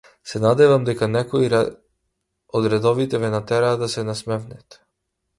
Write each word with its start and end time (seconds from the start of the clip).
Се 0.29 0.39
надевам 0.43 0.85
дека 0.85 1.09
некои 1.15 1.49
од 2.59 2.67
редовите 2.75 3.19
ве 3.25 3.29
натера 3.35 3.69
да 3.83 3.91
се 3.97 4.07
насмевнете. 4.09 4.81